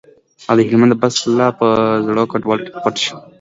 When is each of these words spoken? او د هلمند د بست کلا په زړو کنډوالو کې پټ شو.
او 0.49 0.55
د 0.57 0.59
هلمند 0.69 0.91
د 0.93 0.95
بست 1.01 1.17
کلا 1.23 1.47
په 1.59 1.67
زړو 2.05 2.23
کنډوالو 2.31 2.63
کې 2.65 2.71
پټ 2.83 2.95
شو. 3.03 3.15